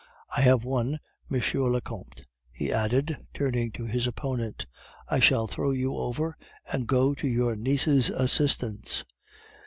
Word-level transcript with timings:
I 0.35 0.41
have 0.41 0.63
won, 0.63 0.99
M. 1.31 1.39
le 1.53 1.79
Comte," 1.79 2.25
he 2.51 2.73
added, 2.73 3.19
turning 3.35 3.71
to 3.73 3.85
his 3.85 4.07
opponent. 4.07 4.65
"I 5.07 5.19
shall 5.19 5.45
throw 5.45 5.69
you 5.69 5.95
over 5.95 6.35
and 6.73 6.87
go 6.87 7.13
to 7.13 7.27
your 7.27 7.55
niece's 7.55 8.09
assistance." 8.09 9.05